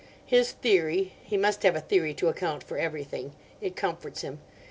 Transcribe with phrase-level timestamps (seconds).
[0.25, 4.39] His theory (he must have a theory to account for everything; it comforts him.